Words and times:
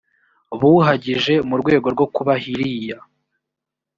buhagije 0.59 1.33
mu 1.47 1.55
rwego 1.61 1.87
rwo 1.93 2.05
kubahiria 2.15 2.97